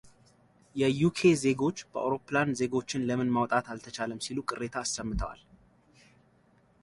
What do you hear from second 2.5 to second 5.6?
ዜጎችን ለምን ማውጣት አልተቻለም ሲሉ ቅሬታ አሰምተዋል።